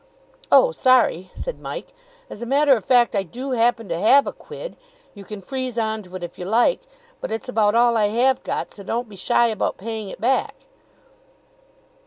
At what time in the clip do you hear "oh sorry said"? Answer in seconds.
0.51-1.59